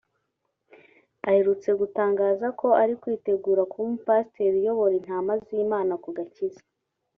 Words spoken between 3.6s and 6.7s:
kuba umupasiteri uyobora intama z’Imana ku gakiza